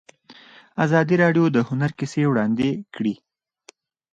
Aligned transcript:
ازادي 0.85 1.15
راډیو 1.23 1.45
د 1.51 1.57
هنر 1.69 1.91
کیسې 1.99 2.21
وړاندې 2.27 2.67
کړي. 2.95 3.15